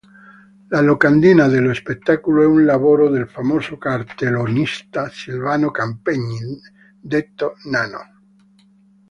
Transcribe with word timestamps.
La 0.69 0.81
locandina 0.81 1.45
dello 1.47 1.75
spettacolo 1.75 2.41
è 2.41 2.45
un 2.47 2.65
lavoro 2.65 3.07
del 3.07 3.29
famoso 3.29 3.77
cartellonista 3.77 5.09
Silvano 5.11 5.69
Campeggi, 5.69 6.59
detto 6.99 7.53
"Nano". 7.69 8.01